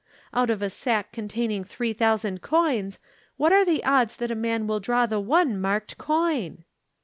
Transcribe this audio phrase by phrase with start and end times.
[0.33, 2.97] Out of a sack containing three thousand coins,
[3.37, 6.63] what are the odds that a man will draw the one marked coin?"